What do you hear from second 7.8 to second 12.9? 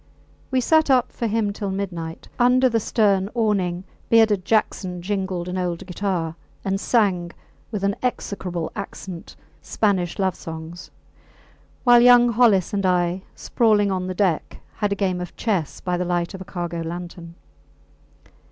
an execrable accent, Spanish love songs; while young Hollis and